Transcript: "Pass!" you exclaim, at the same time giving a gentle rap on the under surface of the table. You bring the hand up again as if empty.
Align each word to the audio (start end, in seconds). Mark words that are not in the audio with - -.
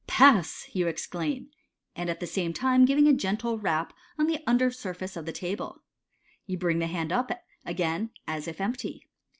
"Pass!" 0.21 0.65
you 0.73 0.87
exclaim, 0.87 1.51
at 1.95 2.19
the 2.19 2.25
same 2.25 2.53
time 2.53 2.85
giving 2.85 3.07
a 3.07 3.13
gentle 3.13 3.59
rap 3.59 3.93
on 4.17 4.25
the 4.25 4.41
under 4.47 4.71
surface 4.71 5.15
of 5.15 5.27
the 5.27 5.31
table. 5.31 5.83
You 6.47 6.57
bring 6.57 6.79
the 6.79 6.87
hand 6.87 7.11
up 7.11 7.29
again 7.67 8.09
as 8.27 8.47
if 8.47 8.59
empty. 8.59 9.07